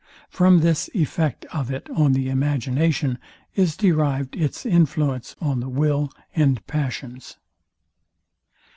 From 0.31 0.61
this 0.61 0.89
effect 0.95 1.45
of 1.53 1.69
it 1.69 1.87
on 1.91 2.13
the 2.13 2.27
imagination 2.27 3.19
is 3.53 3.77
derived 3.77 4.35
its 4.35 4.65
influence 4.65 5.35
on 5.39 5.59
the 5.59 5.69
will 5.69 6.11
and 6.35 6.65
passions. 6.65 7.37